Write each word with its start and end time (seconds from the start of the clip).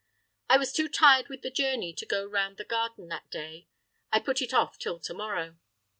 I 0.49 0.57
was 0.57 0.73
too 0.73 0.89
tired 0.89 1.27
with 1.29 1.43
the 1.43 1.51
journey 1.51 1.93
to 1.93 2.07
go 2.07 2.25
round 2.25 2.57
the 2.57 2.65
garden 2.65 3.09
that 3.09 3.29
day; 3.29 3.67
I 4.11 4.19
put 4.19 4.41
it 4.41 4.51
off 4.51 4.79
till 4.79 4.97
to 4.99 5.13
morrow. 5.13 5.59